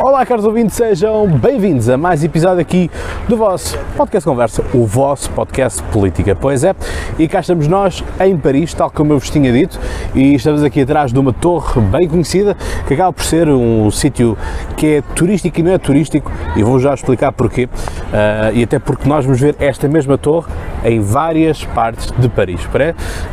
[0.00, 2.88] Olá, caros ouvintes, sejam bem-vindos a mais episódio aqui
[3.28, 6.36] do vosso podcast Conversa, o vosso podcast Política.
[6.36, 6.72] Pois é,
[7.18, 9.76] e cá estamos nós em Paris, tal como eu vos tinha dito,
[10.14, 12.56] e estamos aqui atrás de uma torre bem conhecida,
[12.86, 14.38] que acaba por ser um sítio
[14.76, 18.78] que é turístico e não é turístico, e vou já explicar porquê, uh, e até
[18.78, 20.46] porque nós vamos ver esta mesma torre
[20.84, 22.60] em várias partes de Paris.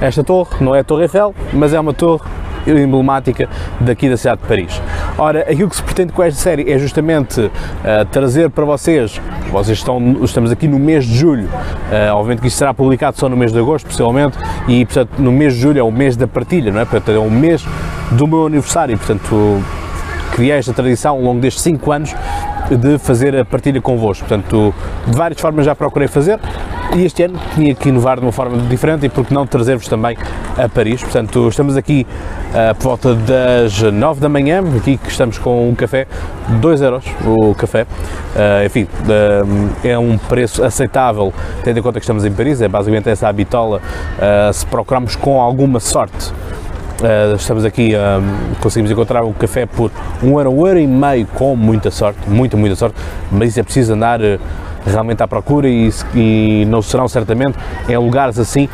[0.02, 2.27] Esta torre não é a Torre Eiffel, mas é uma torre
[2.66, 3.47] emblemática
[3.79, 4.82] daqui da cidade de Paris.
[5.18, 7.52] Ora, aquilo que se pretende com esta série é justamente uh,
[8.11, 12.58] trazer para vocês, vocês estão, estamos aqui no mês de julho, uh, obviamente que isto
[12.58, 15.84] será publicado só no mês de agosto, possivelmente, e portanto no mês de julho é
[15.84, 16.86] o mês da partilha, não é?
[16.86, 17.66] Portanto, é o mês
[18.12, 19.63] do meu aniversário, portanto
[20.34, 22.13] criei esta tradição ao longo destes 5 anos
[22.69, 24.27] de fazer a partilha convosco.
[24.27, 24.73] Portanto,
[25.07, 26.39] de várias formas já procurei fazer
[26.95, 30.17] e este ano tinha que inovar de uma forma diferente e porque não trazer-vos também
[30.57, 31.01] a Paris.
[31.01, 32.05] Portanto, estamos aqui
[32.51, 36.07] uh, por volta das 9 da manhã, aqui que estamos com um café,
[36.61, 37.83] 2 euros o café.
[37.83, 42.67] Uh, enfim, uh, é um preço aceitável, tendo em conta que estamos em Paris, é
[42.67, 43.81] basicamente essa a bitola,
[44.53, 46.31] se procurarmos com alguma sorte
[47.01, 49.91] Uh, estamos aqui, uh, conseguimos encontrar o café por
[50.23, 52.95] um euro, um euro e meio, com muita sorte, muita, muita sorte,
[53.29, 54.39] mas é preciso andar uh,
[54.85, 57.57] realmente à procura e, e não serão certamente
[57.89, 58.69] em lugares assim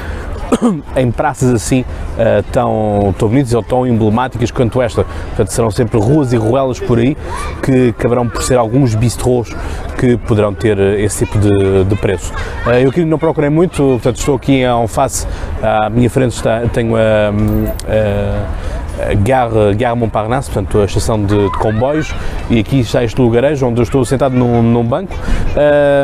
[0.96, 5.04] em praças assim uh, tão, tão bonitas ou tão emblemáticas quanto esta.
[5.04, 7.16] Portanto, serão sempre ruas e ruelas por aí
[7.64, 9.54] que acabarão por ser alguns bistrôs
[9.98, 12.34] que poderão ter eh, esse tipo de, de preço.
[12.66, 15.28] Uh, eu aqui não procurei muito, portanto, estou aqui em face,
[15.62, 17.32] à minha frente está, tenho a.
[17.32, 18.81] Uh,
[19.24, 22.14] Gare, Gare Montparnasse, portanto a estação de, de, comboios,
[22.50, 25.14] e aqui está este lugarejo onde eu estou sentado num, num banco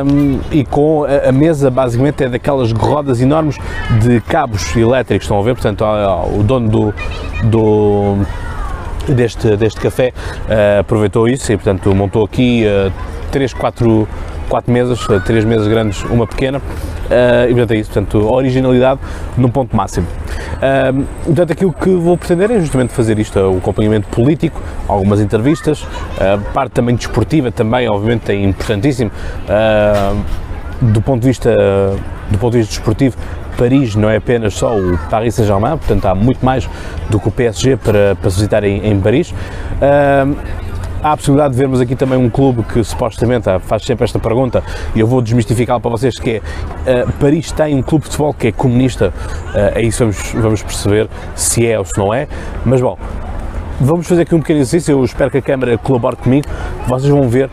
[0.06, 3.58] um, e com a, a, mesa basicamente é daquelas rodas enormes
[4.02, 6.94] de cabos elétricos, estão a ver, portanto o dono do,
[7.44, 8.18] do
[9.14, 10.14] deste, deste café
[10.48, 12.92] uh, aproveitou isso e portanto montou aqui uh,
[13.32, 14.08] 3, 4
[14.48, 19.00] quatro mesas, três mesas grandes, uma pequena, uh, e portanto é isso, portanto, originalidade
[19.38, 20.08] num ponto máximo.
[20.08, 25.82] Uh, portanto, aquilo que vou pretender é justamente fazer isto, o acompanhamento político, algumas entrevistas,
[25.82, 29.12] uh, parte também desportiva também, obviamente, é importantíssimo,
[29.50, 30.18] uh,
[30.82, 31.56] do ponto de vista
[32.30, 33.18] do ponto de vista desportivo,
[33.58, 36.70] Paris não é apenas só o Paris Saint-Germain, portanto há muito mais
[37.10, 39.32] do que o PSG para, para se visitar em, em Paris.
[39.32, 40.36] Uh,
[41.02, 44.64] há a possibilidade de vermos aqui também um clube que supostamente faz sempre esta pergunta
[44.96, 46.42] e eu vou desmistificá-lo para vocês que
[46.86, 49.14] é uh, Paris tem um clube de futebol que é comunista,
[49.54, 52.28] uh, isso vamos, vamos perceber se é ou se não é,
[52.66, 52.98] mas bom,
[53.80, 56.48] vamos fazer aqui um pequeno exercício, eu espero que a câmera colabore comigo,
[56.88, 57.50] vocês vão ver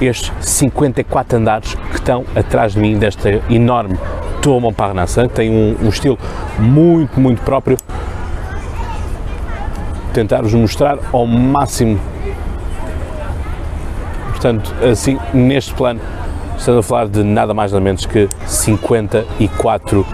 [0.00, 3.98] estes 54 andares que estão atrás de mim desta enorme
[4.40, 6.18] Tour Montparnasse, que tem um, um estilo
[6.58, 7.76] muito, muito próprio.
[10.12, 12.00] Tentar-vos mostrar ao máximo
[14.38, 16.00] Portanto, assim, neste plano,
[16.56, 20.06] estamos a falar de nada mais nada menos que 54 uh,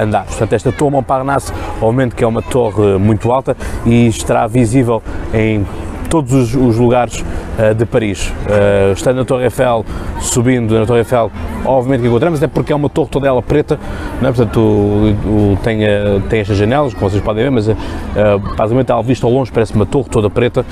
[0.00, 0.30] andares.
[0.30, 3.54] Portanto, esta Torre Montparnasse, obviamente que é uma torre muito alta
[3.84, 5.02] e estará visível
[5.34, 5.66] em
[6.08, 8.28] todos os, os lugares uh, de Paris.
[8.28, 9.84] Uh, estando na Torre Eiffel,
[10.20, 11.30] subindo na Torre Eiffel,
[11.64, 13.78] obviamente que encontramos, é porque é uma torre toda ela preta,
[14.20, 14.32] não é?
[14.32, 17.66] portanto o, o, tem, uh, tem estas janelas, como vocês podem ver, mas
[18.56, 20.64] basicamente à vista ao longe parece uma torre toda preta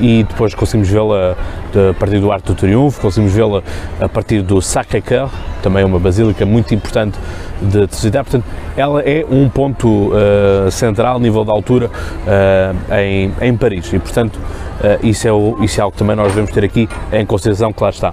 [0.00, 1.36] e depois conseguimos vê-la
[1.76, 3.62] a partir do Arco do Triunfo, conseguimos vê-la
[4.00, 5.28] a partir do Sacré-Cœur,
[5.62, 7.18] também uma basílica muito importante
[7.60, 8.44] de, de portanto
[8.76, 14.36] ela é um ponto uh, central, nível de altura uh, em, em Paris e portanto
[14.36, 17.72] uh, isso, é o, isso é algo que também nós devemos ter aqui em consideração
[17.72, 18.12] que lá está.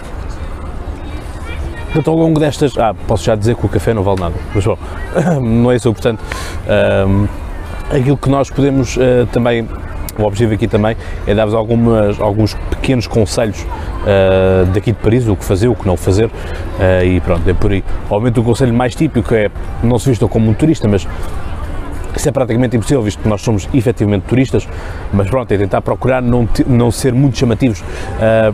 [1.95, 2.77] Portanto, ao longo destas.
[2.77, 4.77] Ah, posso já dizer que o café não vale nada, mas bom,
[5.41, 6.19] não é isso, portanto,
[7.07, 7.25] um,
[7.89, 9.65] aquilo que nós podemos uh, também.
[10.17, 10.95] O objetivo aqui também
[11.27, 15.97] é dar-vos alguns pequenos conselhos uh, daqui de Paris, o que fazer, o que não
[15.97, 17.83] fazer, uh, e pronto, é por aí.
[18.09, 19.49] Obviamente, o conselho mais típico é
[19.83, 21.05] não se vistam como um turista, mas
[22.15, 24.67] isso é praticamente impossível, visto que nós somos efetivamente turistas,
[25.11, 27.83] mas pronto, é tentar procurar não, não ser muito chamativos.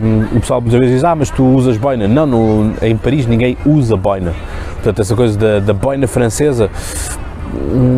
[0.02, 2.08] Um, o pessoal muitas vezes diz, ah, mas tu usas boina.
[2.08, 4.34] Não, no, em Paris ninguém usa boina.
[4.76, 6.72] Portanto, essa coisa da, da boina francesa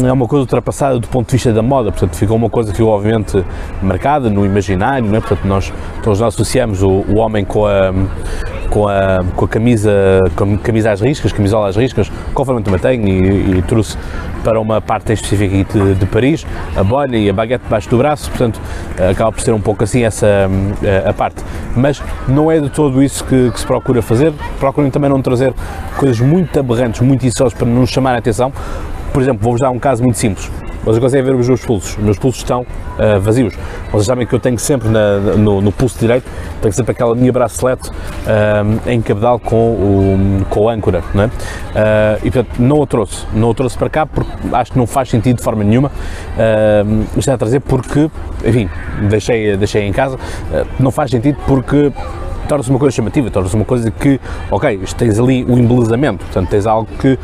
[0.06, 2.82] é uma coisa ultrapassada do ponto de vista da moda, portanto ficou uma coisa que
[2.82, 3.44] obviamente
[3.82, 5.20] marcada no imaginário, não é?
[5.20, 5.72] portanto nós,
[6.02, 7.94] todos nós associamos o, o homem com a,
[8.70, 9.92] com a, com a camisa,
[10.36, 13.98] com a camisa às riscas, camisola às riscas, conforme também tenho e, e trouxe
[14.44, 16.46] para uma parte específica de, de, Paris,
[16.76, 18.60] a bolha e a baguete debaixo do braço, portanto
[19.10, 20.28] acaba por ser um pouco assim essa
[21.06, 21.44] a, a parte.
[21.76, 25.54] Mas não é de todo isso que, que, se procura fazer, procurem também não trazer
[25.98, 28.52] coisas muito aberrantes, muito insólitas para nos chamar a atenção.
[29.14, 30.50] Por exemplo, vou-vos dar um caso muito simples.
[30.84, 31.96] vocês conseguem ver os meus pulsos.
[31.96, 33.54] Os meus pulsos estão uh, vazios.
[33.92, 36.26] Vocês sabem que eu tenho sempre na, no, no, pulso direito,
[36.60, 41.28] tenho sempre aquela minha bracelete uh, em cabedal com o, com a âncora, não é?
[41.28, 41.30] Uh,
[42.24, 45.10] e portanto não o trouxe, não o trouxe para cá porque acho que não faz
[45.10, 45.92] sentido de forma nenhuma.
[46.36, 48.10] Uh, está a trazer porque,
[48.44, 48.68] enfim,
[49.08, 50.18] deixei, deixei em casa,
[50.80, 51.94] não faz sentido porque
[52.48, 54.20] torna-se uma coisa chamativa, torna-se uma coisa que,
[54.50, 57.18] ok, tens ali o um embelezamento, portanto tens algo que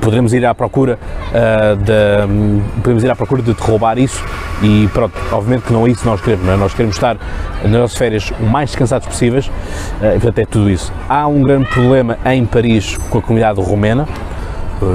[0.00, 0.98] poderemos ir à procura
[1.28, 4.24] uh, de, podemos ir à procura de te roubar isso
[4.62, 6.56] e pronto, obviamente que não é isso que nós queremos, é?
[6.56, 7.16] nós queremos estar
[7.62, 10.92] nas nossas férias o mais descansados possíveis uh, e portanto é tudo isso.
[11.08, 14.06] Há um grande problema em Paris com a comunidade romena,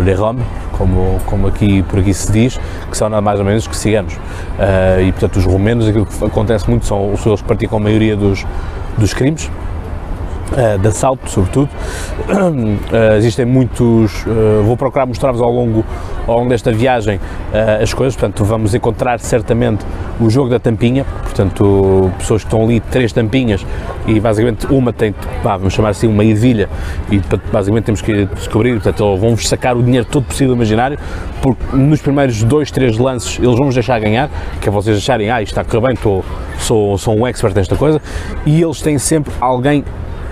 [0.06, 0.44] Les Roms,
[0.78, 2.60] como, como aqui, por aqui se diz,
[2.90, 4.14] que são nada mais ou menos que ciganos.
[4.14, 8.16] Uh, e portanto os romenos, aquilo que acontece muito são os que praticam a maioria
[8.16, 8.46] dos,
[8.98, 9.50] dos crimes,
[10.54, 11.70] uh, de assalto, sobretudo.
[12.30, 15.84] Uh, existem muitos, uh, vou procurar mostrar-vos ao longo,
[16.28, 17.20] ao longo desta viagem
[17.82, 19.86] as coisas, portanto, vamos encontrar certamente
[20.20, 23.64] o jogo da tampinha, portanto, pessoas que estão ali, três tampinhas,
[24.08, 25.14] e basicamente uma tem,
[25.44, 26.68] pá, vamos chamar assim, uma ervilha,
[27.12, 27.22] e
[27.52, 30.98] basicamente temos que descobrir, portanto, vão-vos sacar o dinheiro todo possível imaginário,
[31.42, 34.30] porque nos primeiros dois, três lances eles vão-vos deixar ganhar,
[34.60, 36.26] que é vocês acharem, ah, isto está a correr bem, estou,
[36.58, 38.02] sou, sou um expert nesta coisa,
[38.48, 39.84] e eles têm sempre alguém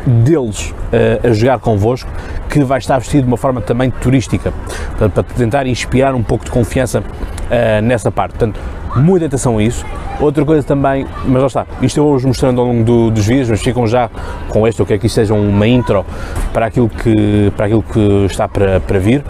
[0.05, 2.09] deles uh, a jogar convosco
[2.49, 4.53] que vai estar vestido de uma forma também turística,
[4.97, 8.31] para, para tentar inspirar um pouco de confiança uh, nessa parte.
[8.31, 8.59] Portanto,
[8.95, 9.85] muita atenção a isso.
[10.19, 13.49] Outra coisa também, mas lá está, isto eu vou-vos mostrando ao longo do, dos vídeos,
[13.49, 14.09] mas ficam já
[14.49, 16.05] com este, eu quero que isto seja uma intro
[16.53, 19.23] para aquilo que, para aquilo que está para, para vir.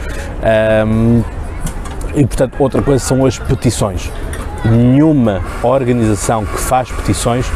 [0.85, 1.21] Um,
[2.13, 4.11] e portanto, outra coisa são as petições.
[4.65, 7.49] Nenhuma organização que faz petições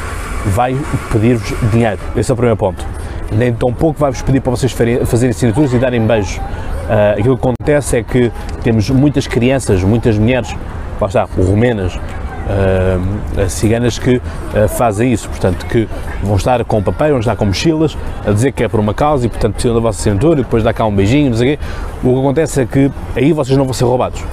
[0.46, 0.78] vai
[1.12, 2.00] pedir-vos dinheiro.
[2.16, 2.95] Esse é o primeiro ponto
[3.32, 6.38] nem tão pouco vai-vos pedir para vocês fazerem assinaturas e darem beijos.
[6.38, 8.32] Uh, aquilo que acontece é que
[8.64, 10.56] temos muitas crianças, muitas mulheres,
[11.02, 14.22] lá está, rumenas, uh, ciganas que uh,
[14.70, 15.88] fazem isso, portanto, que
[16.24, 19.26] vão estar com papel, vão estar com mochilas, a dizer que é por uma causa
[19.26, 21.58] e, portanto, precisam da vossa assinatura e depois dá cá um beijinho, não sei o
[21.58, 21.64] quê.
[22.04, 24.24] O que acontece é que aí vocês não vão ser roubados,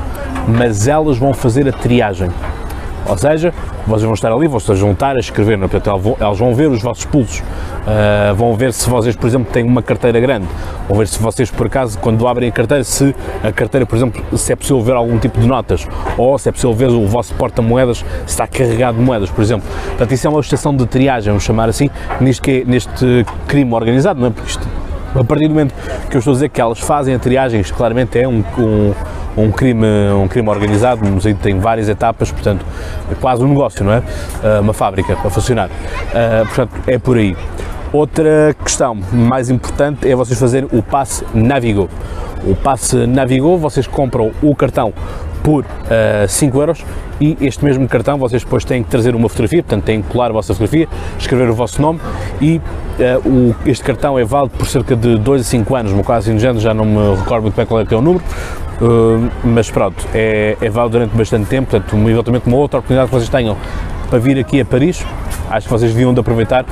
[0.47, 2.31] mas elas vão fazer a triagem.
[3.07, 3.53] Ou seja,
[3.87, 5.67] vocês vão estar ali, vão se juntar a escrever, não?
[5.67, 5.69] É?
[5.69, 9.65] portanto, elas vão ver os vossos pulsos, uh, vão ver se vocês, por exemplo, têm
[9.65, 10.47] uma carteira grande,
[10.89, 14.39] vão ver se vocês, por acaso, quando abrem a carteira, se a carteira, por exemplo,
[14.39, 15.87] se é possível ver algum tipo de notas,
[16.17, 19.69] ou se é possível ver o vosso porta-moedas, se está carregado de moedas, por exemplo.
[19.89, 21.91] Portanto, isso é uma estação de triagem, vamos chamar assim,
[22.21, 24.31] neste, neste crime organizado, não é?
[24.31, 24.67] Porque isto,
[25.15, 25.75] a partir do momento
[26.09, 28.95] que eu estou a dizer que elas fazem a triagem, isto claramente é um, um
[29.37, 31.01] um crime, um crime organizado,
[31.41, 32.65] tem várias etapas, portanto,
[33.11, 34.03] é quase um negócio, não é?
[34.43, 35.71] Ah, uma fábrica a funcionar.
[36.15, 37.37] Ah, portanto, é por aí.
[37.93, 41.91] Outra questão mais importante é vocês fazerem o passe Navigo.
[42.45, 44.95] O passe Navigo, vocês compram o cartão
[45.43, 45.67] por uh,
[46.25, 46.85] ah, 5 euros
[47.21, 50.31] e este mesmo cartão vocês depois têm que trazer uma fotografia, portanto têm que colar
[50.31, 50.89] a vossa fotografia,
[51.19, 52.01] escrever o vosso nome
[52.41, 56.05] e uh, o, este cartão é válido por cerca de 2 a 5 anos, no
[56.05, 58.25] caso assim já não me recordo muito bem qual é que é o número,
[59.45, 63.29] mas pronto, é, é válido durante bastante tempo, portanto, eventualmente uma outra oportunidade que vocês
[63.29, 63.57] tenham
[64.11, 65.05] para vir aqui a Paris,
[65.51, 66.65] acho que vocês deviam de aproveitar,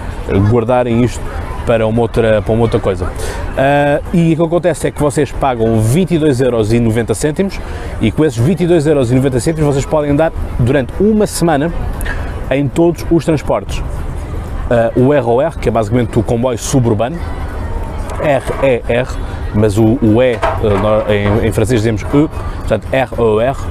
[0.51, 1.23] guardarem isto
[1.65, 3.05] para uma outra, para uma outra coisa.
[3.07, 7.61] Uh, e o que acontece é que vocês pagam 22,90€
[8.01, 11.73] e com esses 22,90€ vocês podem andar durante uma semana
[12.51, 13.79] em todos os transportes.
[13.79, 17.19] Uh, o ROR, que é basicamente o comboio suburbano,
[18.21, 19.09] RER,
[19.55, 20.39] mas o, o E,
[21.09, 22.29] em, em, francês dizemos E,
[22.59, 23.67] portanto ROR,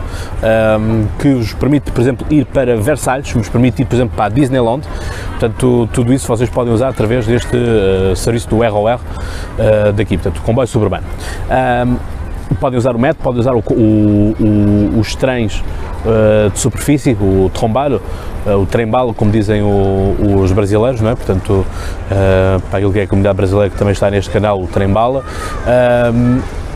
[0.79, 4.29] um, que vos permite, por exemplo, ir para Versalhes, vos permite ir, por exemplo, para
[4.29, 4.83] Disneyland,
[5.29, 10.41] portanto tudo isso vocês podem usar através deste uh, serviço do ROR uh, daqui, portanto
[10.43, 11.05] comboio suburbano.
[11.50, 12.18] Um,
[12.56, 15.63] podem usar o metro, podem usar o, o, o, os trens
[16.06, 18.01] uh, de superfície, o trombalo,
[18.46, 21.15] uh, o trem-balo, como dizem os brasileiros, não é?
[21.15, 24.68] Portanto, uh, para aquilo que é a comunidade brasileira que também está neste canal, o
[24.68, 25.24] trem-bala.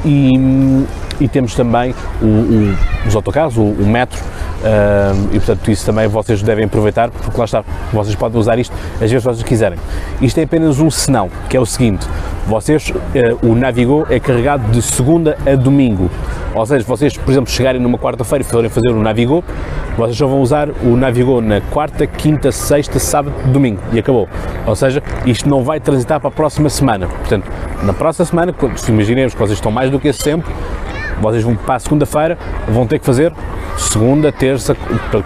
[0.05, 0.85] e,
[1.19, 1.95] e temos também
[3.07, 4.19] os autocarros, o, metro,
[5.31, 9.11] e portanto isso também vocês devem aproveitar porque lá está, vocês podem usar isto às
[9.11, 9.77] vezes vocês quiserem.
[10.21, 12.07] Isto é apenas um senão, que é o seguinte,
[12.47, 16.09] vocês, uh, o Navigo é carregado de segunda a domingo,
[16.53, 19.43] ou seja, vocês por exemplo chegarem numa quarta-feira e forem fazer o Navigo,
[19.97, 24.27] vocês só vão usar o Navigo na quarta, quinta, sexta, sábado, domingo e acabou.
[24.65, 27.07] Ou seja, isto não vai transitar para a próxima semana.
[27.07, 27.49] Portanto,
[27.83, 30.49] na próxima semana, se imaginemos que vocês estão mais do que esse tempo,
[31.21, 33.31] vocês vão para a segunda-feira, vão ter que fazer
[33.77, 34.75] segunda, terça,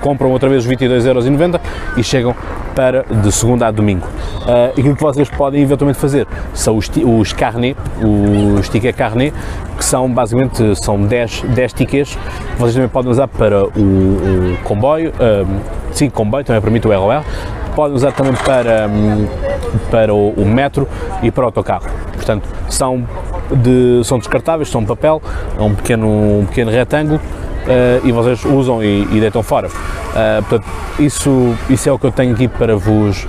[0.02, 1.60] compram outra vez os 22,90€
[1.98, 2.36] e chegam
[2.76, 4.08] para de segunda a domingo.
[4.44, 9.34] Uh, aquilo que vocês podem eventualmente fazer são os, os carnet, os tickets carnet,
[9.76, 14.58] que são basicamente são 10, 10 tickets que vocês também podem usar para o, o
[14.64, 15.60] comboio, um,
[15.92, 17.24] sim, comboio, também permite o ROR,
[17.76, 18.88] podem usar também para,
[19.90, 20.88] para o, o metro
[21.24, 21.88] e para o autocarro.
[22.14, 23.08] Portanto, são,
[23.52, 25.22] de, são descartáveis, são papel,
[25.58, 27.20] é um pequeno, um pequeno retângulo
[28.04, 29.68] e vocês usam e, e deitam fora.
[29.68, 30.66] Uh, portanto,
[31.00, 33.28] isso, isso é o que eu tenho aqui para vos,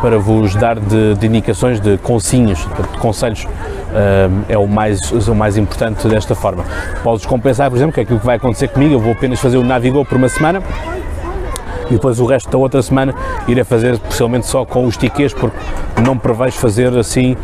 [0.00, 5.34] para vos dar de, de indicações, de consignas, de conselhos, uh, é o mais, o
[5.34, 6.64] mais importante desta forma.
[7.02, 9.56] Podes compensar, por exemplo, que é aquilo que vai acontecer comigo, eu vou apenas fazer
[9.56, 10.62] o Navigou por uma semana,
[11.88, 13.14] e depois o resto da outra semana
[13.46, 15.56] irei fazer possivelmente só com os tickets, porque
[16.02, 17.36] não prevejo fazer assim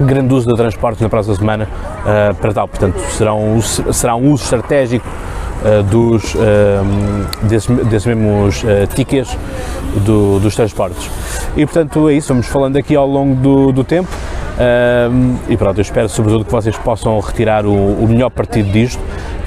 [0.00, 2.68] grande uso de transportes na próxima semana uh, para tal.
[2.68, 5.06] Portanto, será um, será um uso estratégico
[5.62, 6.38] uh, dos, uh,
[7.42, 9.36] desses, desses mesmos tickets
[10.04, 11.10] do, dos transportes.
[11.56, 14.08] E portanto é isso, vamos falando aqui ao longo do, do tempo.
[15.48, 19.00] e pronto, eu espero sobretudo que vocês possam retirar o, o melhor partido disto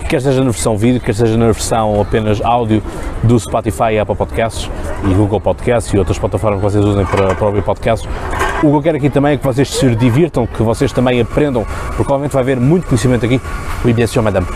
[0.09, 2.81] quer seja na versão vídeo, quer seja na versão apenas áudio
[3.21, 4.67] do Spotify e Apple Podcasts
[5.03, 8.09] e Google Podcasts e outras plataformas que vocês usem para, para ouvir podcasts.
[8.61, 11.63] O que eu quero aqui também é que vocês se divirtam, que vocês também aprendam,
[11.63, 13.39] porque provavelmente vai haver muito conhecimento aqui.
[13.85, 14.47] Oui, bien sûr, madame.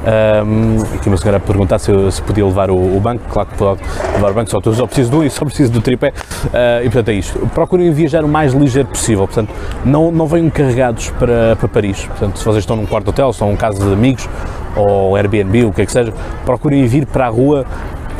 [0.00, 3.56] Um, aqui uma senhora a perguntar se, se podia levar o, o, banco, claro que
[3.56, 3.80] pode
[4.14, 6.84] levar o banco, só, só preciso de um e só preciso do tripé, uh, e
[6.84, 7.38] portanto é isto.
[7.54, 9.52] Procurem viajar o mais ligeiro possível, portanto
[9.84, 13.50] não, não venham carregados para, para Paris, portanto se vocês estão num quarto hotel, estão
[13.50, 14.26] num casa de amigos,
[14.74, 16.12] ou Airbnb, o que é que seja,
[16.46, 17.66] procurem vir para a rua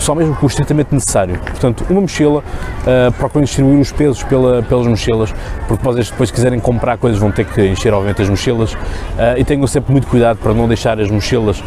[0.00, 1.38] só mesmo com o estritamente necessário.
[1.38, 5.32] Portanto, uma mochila, uh, procurem distribuir os pesos pela, pelas mochilas,
[5.68, 8.78] porque vocês depois quiserem comprar coisas vão ter que encher obviamente as mochilas uh,
[9.36, 11.64] e tenham sempre muito cuidado para não deixar as mochilas uh,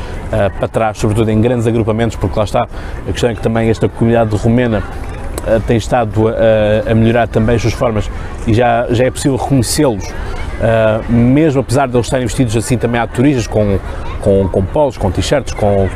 [0.57, 2.67] para trás, sobretudo em grandes agrupamentos, porque lá está,
[3.07, 7.55] a questão é que também esta comunidade romena uh, tem estado a, a, melhorar também
[7.55, 8.09] as suas formas
[8.47, 12.99] e já, já é possível reconhecê-los, uh, mesmo apesar de eles estarem vestidos assim também
[12.99, 13.79] a turistas, com,
[14.21, 15.87] com, com polos, com t-shirts, com,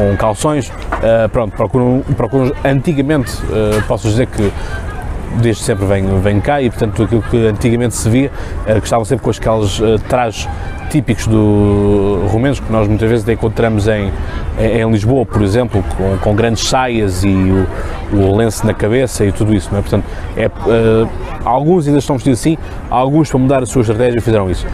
[0.00, 4.50] com calções, uh, pronto, procuram, procuram antigamente, uh, posso dizer que
[5.40, 8.30] desde sempre vem, vem cá e portanto aquilo que antigamente se via,
[8.62, 10.48] uh, que estavam sempre com aqueles uh, trajes
[10.90, 14.10] típicos do romenos que nós muitas vezes encontramos em,
[14.58, 17.66] em Lisboa, por exemplo, com, com grandes saias e o,
[18.16, 19.82] o, lenço na cabeça e tudo isso, não é?
[19.82, 20.04] Portanto,
[20.36, 21.08] é, uh,
[21.44, 22.58] alguns ainda estão vestidos assim,
[22.90, 24.66] alguns para mudar a sua estratégia fizeram isso.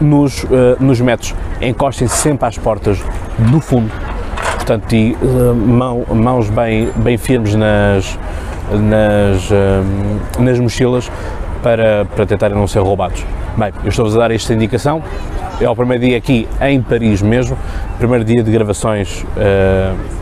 [0.00, 0.48] Nos, uh,
[0.80, 2.98] nos metros, encostem -se sempre às portas
[3.38, 3.92] do fundo,
[4.62, 8.18] portanto, e uh, mão, mãos bem, bem firmes nas,
[8.70, 9.50] nas,
[10.38, 11.10] nas mochilas
[11.62, 13.24] para, para tentarem não ser roubados.
[13.56, 15.02] Bem, eu estou-vos a dar esta indicação,
[15.60, 17.58] é o primeiro dia aqui em Paris mesmo,
[17.98, 20.21] primeiro dia de gravações uh,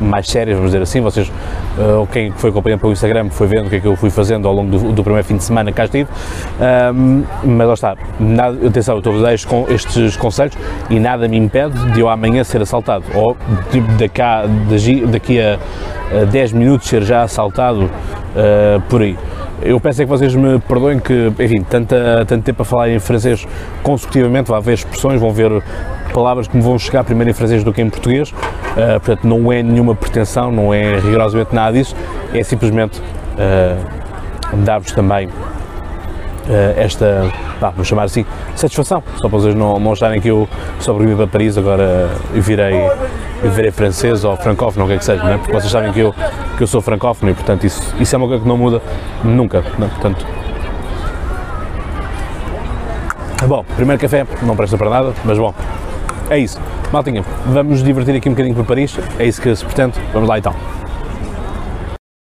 [0.00, 1.00] mais sérias, vamos dizer assim.
[1.00, 4.10] Vocês, uh, quem foi acompanhando pelo Instagram, foi vendo o que é que eu fui
[4.10, 6.08] fazendo ao longo do, do primeiro fim de semana que cá estive.
[6.94, 10.56] Um, mas lá está, nada, atenção, eu estou a dar estes, estes, conselhos
[10.88, 13.36] e nada me impede de eu amanhã ser assaltado ou
[13.70, 15.58] tipo, daqui, daqui a,
[16.22, 19.16] a 10 minutos ser já assaltado uh, por aí.
[19.62, 22.98] Eu peço é que vocês me perdoem que, enfim, tanta, tanto tempo a falar em
[22.98, 23.46] francês
[23.82, 25.62] consecutivamente, vai haver expressões, vão ver
[26.12, 29.52] palavras que me vão chegar primeiro em francês do que em português, uh, portanto não
[29.52, 31.94] é nenhuma pretensão, não é rigorosamente nada disso,
[32.32, 35.32] é simplesmente uh, dar-vos também uh,
[36.76, 38.24] esta, vá, vamos chamar assim,
[38.56, 40.48] satisfação, só para vocês não, não acharem que eu
[40.78, 42.74] sobrevivi para Paris, agora virei
[43.42, 45.38] virei francês ou francófono, o que é que seja, não é?
[45.38, 46.14] porque vocês sabem que eu,
[46.56, 48.82] que eu sou francófono e, portanto, isso, isso é uma coisa que não muda
[49.24, 49.90] nunca, não é?
[49.90, 50.26] portanto...
[53.46, 55.54] Bom, primeiro café, não presta para nada, mas bom,
[56.30, 56.58] é isso.
[56.90, 60.28] Maltinha, vamos nos divertir aqui um bocadinho para Paris, é isso que se pretende, vamos
[60.28, 60.54] lá então.